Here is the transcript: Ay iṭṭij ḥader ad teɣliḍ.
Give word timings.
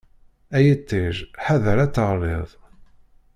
Ay 0.55 0.65
iṭṭij 0.75 1.15
ḥader 1.43 1.77
ad 1.85 1.91
teɣliḍ. 1.95 2.49